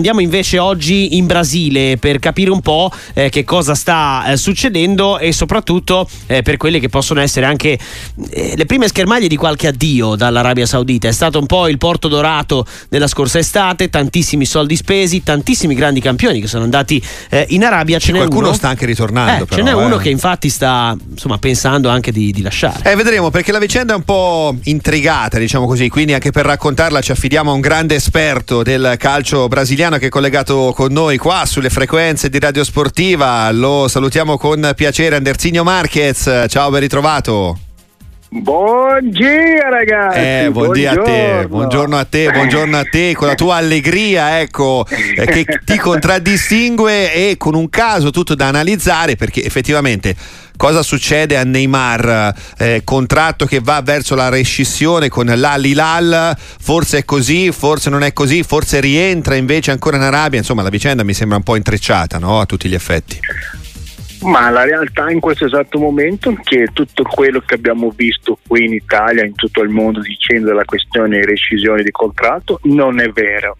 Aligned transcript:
Andiamo 0.00 0.20
invece 0.20 0.60
oggi 0.60 1.16
in 1.16 1.26
Brasile 1.26 1.96
per 1.96 2.20
capire 2.20 2.52
un 2.52 2.60
po' 2.60 2.88
eh, 3.14 3.30
che 3.30 3.42
cosa 3.42 3.74
sta 3.74 4.26
eh, 4.28 4.36
succedendo 4.36 5.18
e 5.18 5.32
soprattutto 5.32 6.08
eh, 6.28 6.42
per 6.42 6.56
quelle 6.56 6.78
che 6.78 6.88
possono 6.88 7.20
essere 7.20 7.46
anche 7.46 7.76
eh, 8.30 8.52
le 8.54 8.64
prime 8.64 8.86
schermaglie 8.86 9.26
di 9.26 9.34
qualche 9.34 9.66
addio 9.66 10.14
dall'Arabia 10.14 10.66
Saudita. 10.66 11.08
È 11.08 11.10
stato 11.10 11.40
un 11.40 11.46
po' 11.46 11.66
il 11.66 11.78
porto 11.78 12.06
dorato 12.06 12.64
della 12.88 13.08
scorsa 13.08 13.40
estate, 13.40 13.90
tantissimi 13.90 14.44
soldi 14.44 14.76
spesi, 14.76 15.24
tantissimi 15.24 15.74
grandi 15.74 15.98
campioni 16.00 16.40
che 16.40 16.46
sono 16.46 16.62
andati 16.62 17.04
eh, 17.28 17.46
in 17.48 17.64
Arabia. 17.64 17.98
Ce 17.98 18.12
n'è 18.12 18.18
Qualcuno 18.18 18.46
uno, 18.46 18.54
sta 18.54 18.68
anche 18.68 18.86
ritornando. 18.86 19.42
eh, 19.42 19.46
però, 19.46 19.56
ce 19.56 19.68
n'è 19.68 19.74
uno 19.74 19.96
che 19.96 20.10
infatti 20.10 20.48
sta 20.48 20.96
insomma, 21.10 21.38
pensando 21.38 21.88
anche 21.88 22.12
di, 22.12 22.30
di 22.30 22.42
lasciare. 22.42 22.88
Eh, 22.88 22.94
vedremo 22.94 23.30
perché 23.30 23.50
la 23.50 23.58
vicenda 23.58 23.94
è 23.94 23.96
un 23.96 24.04
po' 24.04 24.54
intrigata, 24.62 25.38
diciamo 25.38 25.66
così, 25.66 25.88
quindi 25.88 26.12
anche 26.12 26.30
per 26.30 26.46
raccontarla 26.46 27.00
ci 27.00 27.10
affidiamo 27.10 27.50
a 27.50 27.54
un 27.54 27.60
grande 27.60 27.96
esperto 27.96 28.62
del 28.62 28.94
calcio 28.96 29.48
brasiliano 29.48 29.86
che 29.96 30.06
è 30.06 30.10
collegato 30.10 30.74
con 30.74 30.92
noi 30.92 31.16
qua 31.16 31.46
sulle 31.46 31.70
frequenze 31.70 32.28
di 32.28 32.38
Radio 32.38 32.64
Sportiva. 32.64 33.50
Lo 33.52 33.88
salutiamo 33.88 34.36
con 34.36 34.72
piacere, 34.76 35.16
Andersinio 35.16 35.64
Marquez. 35.64 36.44
Ciao, 36.48 36.68
ben 36.68 36.80
ritrovato. 36.80 37.67
Buongiorno 38.30 39.70
ragazzi. 39.70 40.18
Eh, 40.18 40.50
buongiorno 40.52 41.00
a 41.00 41.04
te, 41.04 41.46
buongiorno. 41.48 41.96
a 41.96 42.04
te, 42.04 42.30
buongiorno 42.30 42.76
a 42.76 42.84
te, 42.84 43.14
con 43.14 43.26
la 43.26 43.34
tua 43.34 43.56
allegria, 43.56 44.40
ecco, 44.40 44.84
eh, 44.86 45.24
che 45.24 45.60
ti 45.64 45.78
contraddistingue 45.78 47.14
e 47.14 47.36
con 47.38 47.54
un 47.54 47.70
caso 47.70 48.10
tutto 48.10 48.34
da 48.34 48.48
analizzare 48.48 49.16
perché 49.16 49.42
effettivamente 49.42 50.14
cosa 50.58 50.82
succede 50.82 51.38
a 51.38 51.44
Neymar? 51.44 52.34
Eh, 52.58 52.82
contratto 52.84 53.46
che 53.46 53.60
va 53.62 53.80
verso 53.80 54.14
la 54.14 54.28
rescissione 54.28 55.08
con 55.08 55.24
l'Al-Hilal, 55.24 56.36
forse 56.38 56.98
è 56.98 57.04
così, 57.06 57.50
forse 57.50 57.88
non 57.88 58.02
è 58.02 58.12
così, 58.12 58.42
forse 58.42 58.78
rientra 58.80 59.36
invece 59.36 59.70
ancora 59.70 59.96
in 59.96 60.02
Arabia, 60.02 60.38
insomma 60.38 60.60
la 60.60 60.68
vicenda 60.68 61.02
mi 61.02 61.14
sembra 61.14 61.38
un 61.38 61.44
po' 61.44 61.56
intrecciata, 61.56 62.18
no? 62.18 62.40
A 62.40 62.44
tutti 62.44 62.68
gli 62.68 62.74
effetti. 62.74 63.18
Ma 64.22 64.50
la 64.50 64.64
realtà 64.64 65.10
in 65.10 65.20
questo 65.20 65.46
esatto 65.46 65.78
momento 65.78 66.30
è 66.30 66.34
che 66.42 66.68
tutto 66.72 67.04
quello 67.04 67.40
che 67.40 67.54
abbiamo 67.54 67.90
visto 67.94 68.38
qui 68.46 68.64
in 68.64 68.74
Italia, 68.74 69.24
in 69.24 69.34
tutto 69.34 69.62
il 69.62 69.68
mondo, 69.68 70.00
dicendo 70.00 70.52
la 70.52 70.64
questione 70.64 71.24
rescisione 71.24 71.82
di 71.82 71.90
contratto, 71.90 72.58
non 72.64 73.00
è 73.00 73.08
vero. 73.10 73.56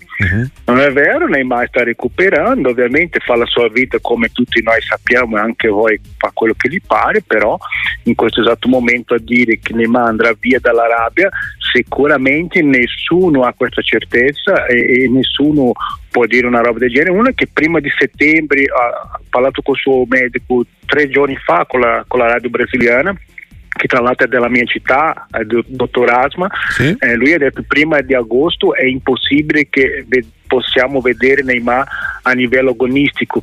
Non 0.65 0.81
è 0.81 0.91
vero, 0.91 1.29
Neymar 1.29 1.69
sta 1.69 1.85
recuperando, 1.85 2.71
ovviamente 2.71 3.21
fa 3.21 3.37
la 3.37 3.47
sua 3.47 3.69
vita 3.69 3.99
come 4.01 4.31
tutti 4.31 4.61
noi 4.63 4.81
sappiamo 4.81 5.37
e 5.37 5.41
anche 5.41 5.69
voi 5.69 6.01
fa 6.17 6.31
quello 6.35 6.55
che 6.57 6.69
gli 6.69 6.81
pare, 6.85 7.23
però 7.23 7.57
in 8.05 8.17
questo 8.17 8.41
esatto 8.41 8.69
momento 8.69 9.15
a 9.15 9.19
dire 9.21 9.61
che 9.61 9.75
Neymar 9.75 10.09
andrà 10.09 10.35
via 10.39 10.59
dall'Arabia, 10.61 11.31
sicuramente 11.73 12.63
nessuno 12.63 13.43
ha 13.43 13.53
questa 13.53 13.83
certezza 13.83 14.67
e, 14.67 15.05
e 15.05 15.09
nessuno 15.09 15.73
può 16.11 16.27
dire 16.27 16.47
una 16.47 16.61
roba 16.61 16.79
del 16.81 16.91
genere. 16.91 17.11
Uno 17.11 17.29
è 17.29 17.35
che 17.35 17.49
prima 17.53 17.79
di 17.81 17.91
settembre 17.97 18.65
ha 18.65 19.21
parlato 19.29 19.63
con 19.63 19.75
il 19.75 19.81
suo 19.81 20.05
medico 20.09 20.65
tre 20.87 21.09
giorni 21.09 21.37
fa 21.37 21.65
con 21.69 21.81
la, 21.81 22.05
con 22.07 22.21
la 22.21 22.27
radio 22.27 22.51
brasiliana 22.51 23.15
che 23.79 23.87
tra 23.87 24.01
l'altro 24.01 24.27
è 24.27 24.29
della 24.29 24.49
mia 24.49 24.65
città, 24.65 25.29
il 25.41 25.65
dottor 25.69 26.11
Asma, 26.11 26.49
Sì. 26.71 26.97
eh, 26.99 27.15
lui 27.15 27.33
ha 27.35 27.39
detto 27.39 27.63
prima 27.67 28.01
di 28.01 28.13
agosto 28.13 28.75
è 28.75 28.85
impossibile 28.85 29.69
che 29.71 30.05
ve- 30.09 30.25
possiamo 30.49 31.01
vedere 31.01 31.43
Neymar 31.43 31.87
a 32.23 32.33
livello 32.33 32.71
agonistico. 32.71 33.41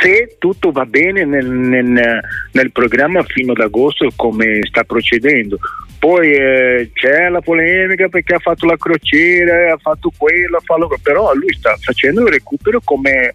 Se 0.00 0.36
tutto 0.38 0.70
va 0.70 0.86
bene 0.86 1.24
nel, 1.26 1.46
nel- 1.46 2.20
nel 2.52 2.72
programma 2.72 3.22
fino 3.24 3.52
ad 3.52 3.60
agosto 3.60 4.08
come 4.16 4.60
sta 4.62 4.82
procedendo, 4.84 5.58
poi 5.98 6.32
eh, 6.32 6.90
c'è 6.94 7.28
la 7.28 7.42
polemica 7.42 8.08
perché 8.08 8.36
ha 8.36 8.38
fatto 8.38 8.64
la 8.64 8.78
crociera, 8.78 9.74
ha 9.74 9.76
fatto 9.76 10.10
quello, 10.16 10.56
ha 10.56 10.62
fatto 10.64 10.88
però 11.02 11.34
lui 11.34 11.52
sta 11.52 11.76
facendo 11.78 12.22
il 12.22 12.28
recupero 12.32 12.80
come, 12.82 13.34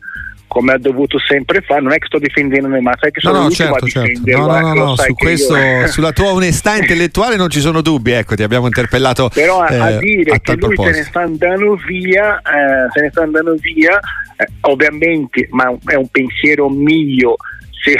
come 0.55 0.71
ha 0.71 0.77
dovuto 0.77 1.19
sempre 1.19 1.59
fare. 1.59 1.81
Non 1.81 1.91
è 1.91 1.97
che 1.97 2.05
sto 2.05 2.17
difendendo 2.17 2.69
Neymar, 2.69 2.97
sai 2.97 3.11
che 3.11 3.19
No, 3.23 3.29
sono 3.29 3.41
no, 3.41 3.47
l'ultimo 3.49 3.69
certo, 3.77 3.85
a 3.85 3.89
certo. 3.89 4.37
No, 4.37 4.45
no, 4.47 4.59
no, 4.59 4.73
no, 4.85 4.95
su 4.95 5.03
che 5.03 5.09
io- 5.09 5.15
questo, 5.47 5.55
sulla 5.91 6.11
tua 6.13 6.31
onestà 6.31 6.77
intellettuale 6.77 7.35
non 7.35 7.49
ci 7.49 7.59
sono 7.59 7.81
dubbi, 7.81 8.11
ecco, 8.11 8.35
ti 8.35 8.43
abbiamo 8.43 8.67
interpellato. 8.67 9.27
però 9.33 9.59
a- 9.59 9.65
a 9.67 9.89
eh, 9.89 9.97
dire 9.97 10.31
a 10.35 10.39
che 10.39 10.53
lui 10.53 10.61
se 10.61 10.67
ne 10.67 10.73
proposito. 10.75 11.03
sta 11.09 11.21
andando 11.21 11.75
via, 11.85 12.37
eh, 12.37 12.89
se 12.93 13.01
ne 13.01 13.09
sta 13.09 13.23
andando 13.23 13.55
via, 13.59 13.99
eh, 14.37 14.47
ovviamente, 14.61 15.47
ma 15.51 15.75
è 15.87 15.95
un 15.95 16.07
pensiero 16.07 16.69
mio. 16.69 17.35
Se, 17.83 17.93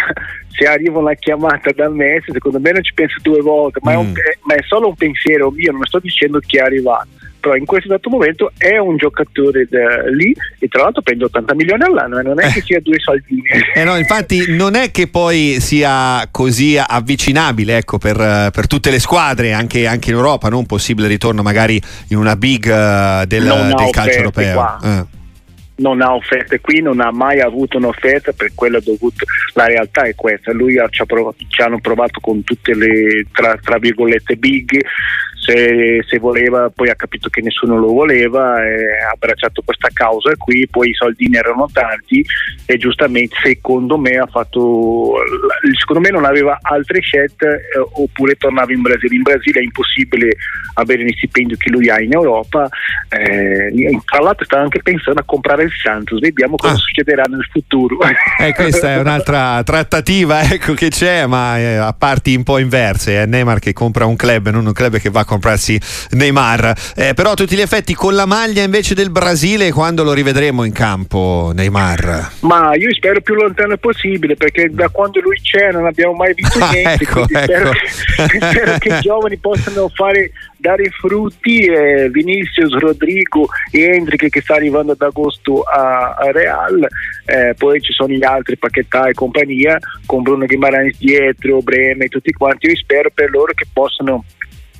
se 0.58 0.66
arriva 0.66 1.00
una 1.00 1.14
chiamata 1.16 1.72
da 1.74 1.90
Messi, 1.90 2.32
secondo 2.32 2.60
me 2.62 2.72
non 2.72 2.84
ci 2.84 2.94
penso 2.94 3.18
due 3.22 3.42
volte, 3.42 3.80
ma, 3.84 3.92
è 3.92 3.96
un- 3.98 4.12
Mm. 4.12 4.16
ma 4.44 4.54
è 4.56 4.64
solo 4.66 4.88
un 4.88 4.96
pensiero 4.96 5.52
mio, 5.52 5.74
non 5.74 5.84
sto 5.86 6.00
dicendo 6.00 6.40
che 6.40 6.60
è 6.60 6.62
arrivato. 6.64 7.10
Però 7.46 7.56
in 7.56 7.66
questo 7.66 7.90
dato 7.90 8.10
momento 8.10 8.52
è 8.58 8.80
un 8.80 8.98
giocatore 8.98 9.68
da- 9.70 10.10
lì 10.10 10.34
e 10.58 10.68
tra 10.68 10.82
l'altro 10.82 11.04
prende 11.04 11.26
80 11.26 11.54
milioni 11.54 11.84
all'anno, 11.84 12.18
e 12.18 12.24
non 12.24 12.42
è 12.42 12.52
che 12.52 12.62
sia 12.62 12.80
due 12.82 13.00
soldini. 13.00 13.44
Eh 13.76 13.84
no, 13.84 13.98
infatti 13.98 14.56
non 14.56 14.74
è 14.74 14.90
che 14.90 15.08
poi 15.08 15.58
sia 15.60 16.28
così 16.32 16.76
avvicinabile 16.78 17.78
ecco, 17.78 18.00
per, 18.00 18.20
eh, 18.20 18.50
per 18.52 18.66
tutte 18.66 18.90
le 18.90 19.00
squadre, 19.00 19.54
anche, 19.54 19.86
anche 19.86 20.10
in 20.10 20.16
Europa, 20.16 20.50
non 20.50 20.60
un 20.60 20.66
possibile 20.66 21.08
ritorno 21.08 21.44
magari 21.44 21.80
in 22.08 22.18
una 22.18 22.36
big 22.36 22.66
eh, 22.66 23.26
del, 23.28 23.44
del 23.44 23.90
calcio 23.92 24.18
europeo. 24.18 24.80
Eh. 24.84 25.06
non 25.78 26.02
ha 26.02 26.16
offerte 26.16 26.62
qui, 26.62 26.82
non 26.82 27.00
ha 27.00 27.12
mai 27.12 27.42
avuto 27.42 27.78
un'offerta 27.78 28.32
per 28.32 28.54
quello 28.56 28.80
dovuto. 28.80 29.26
La 29.54 29.66
realtà 29.66 30.04
è 30.04 30.16
questa, 30.16 30.52
lui 30.52 30.80
ha, 30.80 30.88
ci, 30.90 31.04
ha 31.04 31.06
provato- 31.06 31.46
ci 31.48 31.62
hanno 31.62 31.80
provato 31.80 32.20
con 32.22 32.44
tutte 32.44 32.74
le 32.74 33.28
tra, 33.32 33.56
tra 33.62 33.78
virgolette 33.78 34.36
big, 34.36 34.80
se, 35.46 36.04
se 36.08 36.20
voleva 36.20 36.72
poi 36.74 36.90
ha 36.90 36.96
capito 36.96 37.30
che 37.30 37.42
nessuno 37.42 37.78
lo 37.78 37.94
voleva 37.94 38.56
ha 38.56 39.12
abbracciato 39.14 39.62
questa 39.64 39.90
causa 39.94 40.34
qui, 40.38 40.68
poi 40.70 40.90
i 40.90 40.94
soldini 40.94 41.38
erano 41.38 41.68
tanti 41.72 42.26
e 42.66 42.78
giustamente 42.78 43.36
secondo 43.42 43.98
me 43.98 44.18
ha 44.18 44.26
fatto, 44.26 45.14
secondo 45.78 46.02
me 46.02 46.10
non 46.10 46.26
aveva 46.26 46.58
altre 46.62 47.02
scelte 47.02 47.46
eh, 47.48 47.80
oppure 47.94 48.36
tornava 48.36 48.74
in 48.74 48.82
Brasile. 48.82 49.16
In 49.16 49.22
Brasile 49.22 49.60
è 49.60 49.64
impossibile 49.64 50.36
avere 50.76 51.04
gli 51.04 51.14
stipendi 51.16 51.56
che 51.58 51.70
lui 51.70 51.90
ha 51.90 52.02
in 52.02 52.14
Europa, 52.14 52.68
eh, 53.10 54.00
tra 54.06 54.22
l'altro 54.22 54.46
stava 54.46 54.64
anche 54.64 54.82
pensando 54.82 55.20
a 55.20 55.24
comprare 55.24 55.64
il 55.64 55.72
Santos, 55.82 56.20
vediamo 56.20 56.56
cosa 56.56 56.74
Ah. 56.74 56.78
succederà 56.78 57.24
nel 57.28 57.48
futuro. 57.52 58.00
Eh, 58.40 58.54
questa 58.54 58.94
è 58.94 59.00
un'altra 59.00 59.62
trattativa 59.64 60.42
ecco, 60.42 60.74
che 60.74 60.90
c'è, 60.90 61.26
ma 61.26 61.58
eh, 61.58 61.76
a 61.76 61.94
parti 61.94 62.36
un 62.36 62.44
po' 62.44 62.58
inverse. 62.58 63.22
È 63.22 63.26
Neymar 63.26 63.60
che 63.60 63.74
compra 63.74 64.06
un 64.06 64.16
club 64.16 64.50
non 64.50 64.66
un 64.66 64.74
club 64.74 64.98
che 64.98 65.10
va 65.10 65.22
a 65.22 65.26
comprarsi 65.36 65.80
Neymar. 66.12 66.74
Eh, 66.96 67.14
però 67.14 67.32
a 67.32 67.36
tutti 67.36 67.56
gli 67.56 67.62
effetti 67.62 67.94
con 67.94 68.16
la 68.16 68.26
maglia 68.26 68.64
invece 68.64 68.94
del 68.96 69.12
Brasile, 69.12 69.72
quando 69.72 70.04
lo 70.04 70.14
rivedremo 70.14 70.64
in 70.64 70.72
campo, 70.72 71.52
Neymar? 71.54 72.32
Ma 72.42 72.76
io 72.76 72.94
spero 72.94 73.22
più 73.22 73.36
lontano 73.36 73.78
possibile 73.78 74.36
perché 74.36 74.70
da 74.72 74.90
quando 74.90 75.20
lui 75.22 75.40
c'è 75.42 75.72
non 75.72 75.86
abbiamo 75.86 76.14
mai 76.14 76.34
visto 76.34 76.60
Ah, 76.66 76.72
niente. 76.72 77.04
ecco, 77.04 77.26
quindi 77.26 77.44
spero, 77.44 77.72
ecco. 77.72 78.26
che, 78.28 78.40
spero 78.50 78.78
che 78.80 78.90
i 78.90 79.00
giovani 79.02 79.38
possano 79.38 79.90
fare, 79.94 80.32
dare 80.58 80.90
frutti. 80.90 81.60
eh, 81.66 82.10
Vinicius, 82.10 82.72
Rodrigo 82.80 83.48
e 83.72 83.82
Hendrick 83.84 84.30
che 84.30 84.42
sta 84.42 84.56
arrivando 84.56 84.94
ad 84.94 85.02
agosto 85.02 85.62
a, 85.62 86.16
a 86.18 86.32
Real. 86.32 86.88
eh, 87.26 87.54
poi 87.58 87.82
ci 87.82 87.92
sono 87.94 88.14
gli 88.14 88.24
altri 88.24 88.58
Paquetá 88.58 89.08
e 89.08 89.14
compagnia 89.14 89.78
con 90.06 90.22
Bruno 90.22 90.46
Guimarães 90.46 90.98
dietro, 90.98 91.60
Breme 91.62 92.06
e 92.06 92.10
tutti 92.10 92.32
quanti. 92.32 92.68
Io 92.68 92.76
spero 92.76 93.10
per 93.14 93.30
loro 93.30 93.54
che 93.54 93.66
possano 93.72 94.24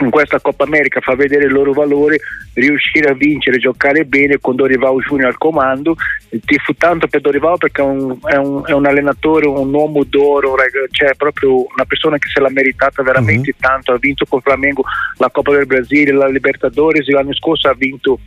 in 0.02 0.10
questa 0.10 0.40
Coppa 0.42 0.66
America 0.66 1.00
far 1.00 1.16
vedere 1.16 1.46
il 1.46 1.54
loro 1.54 1.72
valore, 1.72 2.18
riuscire 2.54 3.10
a 3.10 3.14
vincere, 3.14 3.58
giocare 3.58 4.04
bene 4.04 4.38
con 4.42 4.56
Dorival 4.56 4.98
Junior 5.08 5.30
al 5.30 5.38
comando. 5.38 5.96
Ti 6.30 6.58
fu 6.58 6.74
tanto 6.74 7.08
per 7.08 7.22
Dorival 7.22 7.58
perché 7.58 7.82
è 7.82 7.86
un, 7.86 8.18
è 8.26 8.36
un- 8.36 8.64
è 8.66 8.72
un 8.74 8.86
allenatore, 8.86 9.48
un 9.48 9.74
uomo 9.74 10.04
d'oro, 10.04 10.56
cioè 10.92 11.16
proprio 11.16 11.62
una 11.74 11.86
persona 11.88 12.18
che 12.18 12.28
se 12.34 12.42
l'ha 12.42 12.50
meritata 12.50 13.04
veramente 13.04 13.54
tanto. 13.60 13.94
Ha 13.94 13.98
vinto 13.98 14.26
con 14.26 14.42
Flamengo 14.42 14.84
la 15.18 15.30
Coppa 15.30 15.54
del 15.54 15.66
Brasile, 15.66 16.12
la 16.12 16.28
Libertadores, 16.28 17.08
l'anno 17.08 17.34
scorso 17.34 17.70
ha 17.70 17.74
vinto, 17.78 18.20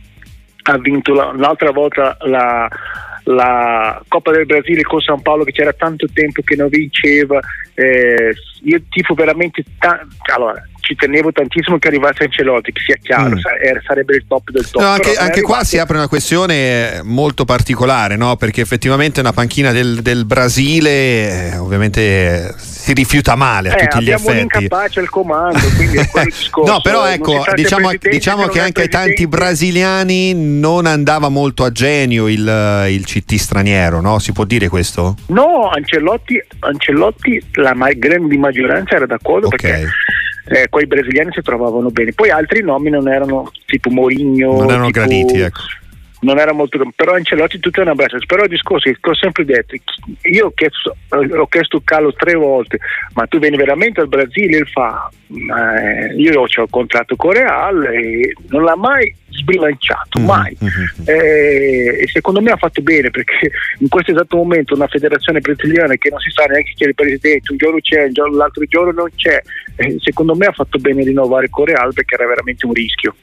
ha 0.63 0.77
vinto 0.79 1.13
la- 1.13 1.33
l'altra 1.35 1.71
volta 1.71 2.17
la 2.21 2.67
la 3.25 4.01
Coppa 4.07 4.31
del 4.31 4.45
Brasile 4.47 4.81
con 4.81 5.01
San 5.01 5.21
Paolo 5.21 5.43
che 5.43 5.51
c'era 5.51 5.73
tanto 5.73 6.07
tempo 6.11 6.41
che 6.41 6.55
non 6.55 6.67
vinceva 6.69 7.39
eh, 7.75 8.33
io 8.63 8.81
tifo 8.89 9.13
veramente 9.13 9.61
ta- 9.77 10.03
allora 10.33 10.63
ci 10.89 10.95
tenevo 10.95 11.31
tantissimo 11.31 11.77
che 11.77 11.87
arrivasse 11.87 12.23
Ancelotti 12.23 12.71
che 12.71 12.81
sia 12.83 12.95
chiaro 12.99 13.35
Mm. 13.35 13.37
sa- 13.37 13.57
era- 13.59 13.79
sarebbe 13.85 14.15
il 14.15 14.25
top 14.27 14.49
del 14.49 14.67
top 14.67 14.81
No, 14.81 14.87
anche, 14.87 15.11
però 15.11 15.21
anche 15.23 15.41
qua 15.41 15.63
si 15.63 15.77
apre 15.77 15.97
una 15.97 16.07
questione 16.07 17.01
molto 17.03 17.45
particolare, 17.45 18.15
no? 18.15 18.37
perché 18.37 18.61
effettivamente 18.61 19.19
una 19.19 19.31
panchina 19.33 19.71
del, 19.71 20.01
del 20.01 20.25
Brasile 20.25 21.51
eh, 21.51 21.57
ovviamente 21.57 22.01
eh, 22.01 22.53
si 22.57 22.93
rifiuta 22.93 23.35
male 23.35 23.69
a 23.69 23.75
Eh, 23.77 23.87
tutti 23.87 24.03
gli 24.03 24.09
effetti. 24.09 24.39
incapace 24.39 24.99
al 24.99 25.09
comando 25.09 25.59
quindi 25.77 25.97
è 25.97 26.07
quello 26.09 26.27
il 26.27 26.33
discorso 26.33 26.71
No, 26.73 26.81
però 26.81 27.03
Non 27.03 27.11
ecco, 27.13 27.43
diciamo, 27.53 27.91
diciamo 27.99 28.47
che 28.47 28.57
è 28.59 28.61
anche 28.63 28.81
ai 28.81 28.89
tanti 28.89 29.27
brasiliani 29.27 30.33
non 30.33 30.87
andava 30.87 31.29
molto 31.29 31.63
a 31.65 31.71
genio 31.71 32.27
il, 32.27 32.85
il 32.89 33.05
CT 33.05 33.35
straniero, 33.35 34.01
no? 34.01 34.17
Si 34.17 34.31
può 34.31 34.43
dire 34.45 34.69
questo? 34.69 35.15
no 35.27 35.69
Ancelotti, 35.69 36.41
Ancelotti 36.59 37.39
la 37.53 37.75
ma- 37.75 37.91
grande 37.91 38.37
maggioranza 38.37 38.95
era 38.95 39.05
d'accordo 39.05 39.47
Ok. 39.47 39.55
perché 39.61 39.87
eh, 40.49 40.67
quei 40.69 40.87
brasiliani 40.87 41.31
si 41.31 41.41
trovavano 41.41 41.89
bene 41.89 42.13
poi 42.13 42.29
altri 42.31 42.61
nomi 42.63 42.89
non 42.89 43.07
erano 43.07 43.51
tipo 43.65 43.89
Mourinho 43.89 44.51
Non 44.53 44.69
erano 44.69 44.85
tipo- 44.87 44.99
graditi, 44.99 45.39
ecco. 45.39 45.59
Non 46.21 46.37
era 46.37 46.51
molto 46.51 46.79
però 46.95 47.13
Ancelotti 47.13 47.59
tutto 47.59 47.79
è 47.79 47.83
una 47.83 47.95
braccia 47.95 48.17
però 48.25 48.43
il 48.43 48.49
discorso 48.49 48.89
che 48.89 49.09
ho 49.09 49.15
sempre 49.15 49.45
detto 49.45 49.75
io 50.23 50.47
ho 50.47 50.51
chiesto, 50.51 50.95
ho 51.09 51.47
chiesto 51.47 51.81
Carlo 51.83 52.13
tre 52.13 52.33
volte 52.33 52.79
ma 53.13 53.25
tu 53.27 53.39
vieni 53.39 53.57
veramente 53.57 54.01
al 54.01 54.07
Brasile 54.07 54.57
il 54.57 54.67
fa 54.67 55.09
eh, 55.31 56.15
io 56.15 56.41
ho 56.41 56.45
il 56.45 56.67
contratto 56.69 57.15
con 57.15 57.31
Real 57.31 57.85
e 57.85 58.33
non 58.47 58.63
l'ha 58.63 58.75
mai 58.75 59.15
sbilanciato, 59.29 60.19
mm-hmm. 60.19 60.27
mai. 60.27 60.57
Mm-hmm. 60.63 60.85
Eh, 61.05 62.01
e 62.01 62.07
secondo 62.07 62.41
me 62.41 62.51
ha 62.51 62.57
fatto 62.57 62.81
bene 62.81 63.09
perché 63.09 63.51
in 63.79 63.89
questo 63.89 64.11
esatto 64.11 64.37
momento 64.37 64.73
una 64.73 64.87
federazione 64.87 65.39
brasiliana 65.39 65.95
che 65.95 66.09
non 66.09 66.19
si 66.19 66.31
sa 66.31 66.45
neanche 66.45 66.73
chi 66.75 66.83
è 66.83 66.87
il 66.87 66.95
presidente, 66.95 67.51
un 67.51 67.57
giorno 67.57 67.79
c'è, 67.79 68.09
l'altro 68.31 68.63
giorno 68.65 68.91
non 68.91 69.09
c'è, 69.15 69.41
eh, 69.75 69.95
secondo 69.99 70.35
me 70.35 70.47
ha 70.47 70.51
fatto 70.51 70.79
bene 70.79 71.03
rinnovare 71.03 71.49
con 71.49 71.65
Real 71.65 71.93
perché 71.93 72.15
era 72.15 72.27
veramente 72.27 72.65
un 72.65 72.73
rischio. 72.73 73.15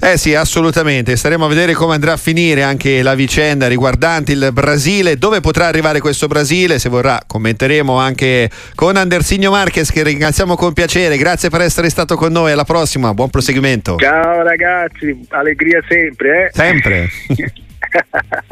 Eh 0.00 0.16
sì, 0.16 0.34
assolutamente. 0.34 1.16
Staremo 1.16 1.46
a 1.46 1.48
vedere 1.48 1.72
come 1.72 1.94
andrà 1.94 2.12
a 2.12 2.16
finire 2.16 2.62
anche 2.62 3.02
la 3.02 3.14
vicenda 3.14 3.66
riguardante 3.66 4.32
il 4.32 4.50
Brasile. 4.52 5.16
Dove 5.16 5.40
potrà 5.40 5.66
arrivare 5.66 5.98
questo 6.00 6.26
Brasile? 6.28 6.78
Se 6.78 6.88
vorrà, 6.88 7.20
commenteremo 7.26 7.98
anche 7.98 8.48
con 8.74 8.96
Andersigno 8.96 9.50
Marquez, 9.50 9.90
che 9.90 10.02
ringraziamo 10.04 10.54
con 10.56 10.72
piacere. 10.72 11.16
Grazie 11.16 11.48
per 11.48 11.62
essere 11.62 11.90
stato 11.90 12.16
con 12.16 12.30
noi. 12.30 12.52
Alla 12.52 12.64
prossima, 12.64 13.12
buon 13.12 13.30
proseguimento. 13.30 13.96
Ciao 13.98 14.42
ragazzi, 14.42 15.26
allegria 15.30 15.82
sempre. 15.88 16.46
Eh? 16.46 16.50
Sempre. 16.52 17.08